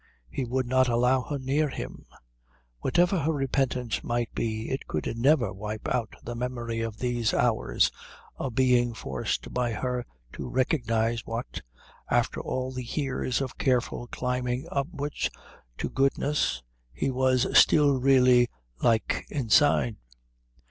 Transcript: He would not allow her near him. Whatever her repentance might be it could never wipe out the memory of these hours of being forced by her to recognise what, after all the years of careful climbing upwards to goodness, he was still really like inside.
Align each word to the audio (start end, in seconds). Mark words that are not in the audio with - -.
He 0.31 0.45
would 0.45 0.65
not 0.65 0.87
allow 0.87 1.21
her 1.21 1.37
near 1.37 1.69
him. 1.69 2.07
Whatever 2.79 3.19
her 3.19 3.31
repentance 3.31 4.03
might 4.03 4.33
be 4.33 4.71
it 4.71 4.87
could 4.87 5.15
never 5.15 5.53
wipe 5.53 5.87
out 5.87 6.15
the 6.23 6.33
memory 6.33 6.79
of 6.79 6.97
these 6.97 7.35
hours 7.35 7.91
of 8.35 8.55
being 8.55 8.95
forced 8.95 9.53
by 9.53 9.73
her 9.73 10.07
to 10.33 10.49
recognise 10.49 11.23
what, 11.27 11.61
after 12.09 12.41
all 12.41 12.71
the 12.71 12.83
years 12.83 13.41
of 13.41 13.59
careful 13.59 14.07
climbing 14.07 14.65
upwards 14.71 15.29
to 15.77 15.87
goodness, 15.87 16.63
he 16.91 17.11
was 17.11 17.45
still 17.55 17.91
really 17.93 18.49
like 18.81 19.27
inside. 19.29 19.97